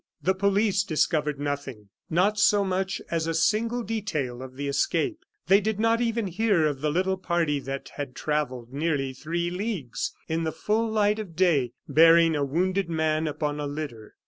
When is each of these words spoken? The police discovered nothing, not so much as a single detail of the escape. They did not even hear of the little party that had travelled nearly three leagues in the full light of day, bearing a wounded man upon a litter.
The 0.19 0.33
police 0.33 0.81
discovered 0.83 1.39
nothing, 1.39 1.89
not 2.09 2.39
so 2.39 2.63
much 2.65 3.03
as 3.11 3.27
a 3.27 3.35
single 3.35 3.83
detail 3.83 4.41
of 4.41 4.55
the 4.55 4.67
escape. 4.67 5.19
They 5.45 5.61
did 5.61 5.79
not 5.79 6.01
even 6.01 6.25
hear 6.25 6.65
of 6.65 6.81
the 6.81 6.89
little 6.89 7.17
party 7.17 7.59
that 7.59 7.89
had 7.97 8.15
travelled 8.15 8.73
nearly 8.73 9.13
three 9.13 9.51
leagues 9.51 10.11
in 10.27 10.43
the 10.43 10.51
full 10.51 10.89
light 10.89 11.19
of 11.19 11.35
day, 11.35 11.73
bearing 11.87 12.35
a 12.35 12.43
wounded 12.43 12.89
man 12.89 13.27
upon 13.27 13.59
a 13.59 13.67
litter. 13.67 14.15